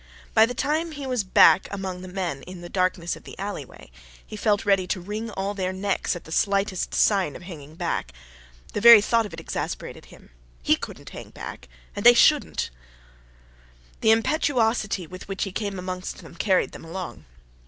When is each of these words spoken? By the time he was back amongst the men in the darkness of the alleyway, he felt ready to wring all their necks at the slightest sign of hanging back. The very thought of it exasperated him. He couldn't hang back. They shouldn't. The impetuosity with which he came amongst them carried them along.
By 0.33 0.47
the 0.47 0.55
time 0.55 0.93
he 0.93 1.05
was 1.05 1.23
back 1.23 1.67
amongst 1.69 2.01
the 2.01 2.07
men 2.07 2.41
in 2.47 2.61
the 2.61 2.69
darkness 2.69 3.15
of 3.15 3.23
the 3.23 3.37
alleyway, 3.37 3.91
he 4.25 4.35
felt 4.35 4.65
ready 4.65 4.87
to 4.87 4.99
wring 4.99 5.29
all 5.29 5.53
their 5.53 5.71
necks 5.71 6.15
at 6.15 6.23
the 6.23 6.31
slightest 6.31 6.95
sign 6.95 7.35
of 7.35 7.43
hanging 7.43 7.75
back. 7.75 8.11
The 8.73 8.81
very 8.81 8.99
thought 8.99 9.27
of 9.27 9.31
it 9.33 9.39
exasperated 9.39 10.05
him. 10.05 10.31
He 10.63 10.75
couldn't 10.75 11.09
hang 11.11 11.29
back. 11.29 11.67
They 11.93 12.15
shouldn't. 12.15 12.71
The 13.99 14.09
impetuosity 14.09 15.05
with 15.05 15.27
which 15.27 15.43
he 15.43 15.51
came 15.51 15.77
amongst 15.77 16.17
them 16.23 16.33
carried 16.33 16.71
them 16.71 16.83
along. 16.85 17.25